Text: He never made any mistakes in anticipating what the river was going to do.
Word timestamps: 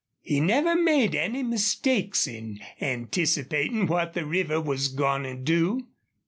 He 0.23 0.39
never 0.39 0.75
made 0.75 1.13
any 1.13 1.43
mistakes 1.43 2.25
in 2.25 2.59
anticipating 2.81 3.85
what 3.85 4.13
the 4.13 4.25
river 4.25 4.59
was 4.59 4.87
going 4.87 5.21
to 5.21 5.35
do. 5.35 5.89